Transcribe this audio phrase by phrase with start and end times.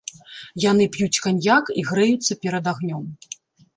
[0.61, 3.05] Яны п'юць каньяк і грэюцца перад агнём.